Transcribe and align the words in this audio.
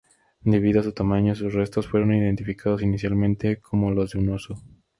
Debido 0.43 0.79
a 0.79 0.83
su 0.83 0.93
tamaño, 0.93 1.35
sus 1.35 1.53
restos 1.53 1.85
fueron 1.87 2.15
identificados 2.15 2.81
inicialmente 2.81 3.57
como 3.57 3.91
los 3.91 4.13
de 4.13 4.17
un 4.17 4.29
oso. 4.29 4.55